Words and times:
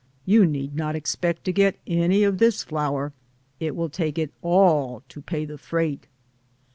You 0.25 0.47
need 0.47 0.75
not 0.75 0.95
expect 0.95 1.43
to 1.43 1.51
get 1.53 1.77
any 1.85 2.23
of 2.23 2.39
this 2.39 2.63
flour. 2.63 3.13
It 3.59 3.75
will 3.75 3.87
take 3.89 4.17
it 4.17 4.31
all 4.41 5.03
to 5.09 5.21
pay 5.21 5.45
the 5.45 5.59
freight." 5.59 6.07